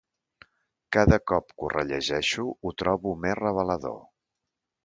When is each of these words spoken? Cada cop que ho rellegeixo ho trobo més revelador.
Cada 0.97 1.19
cop 1.31 1.51
que 1.53 1.67
ho 1.67 1.69
rellegeixo 1.75 2.47
ho 2.49 2.75
trobo 2.83 3.17
més 3.27 3.41
revelador. 3.45 4.01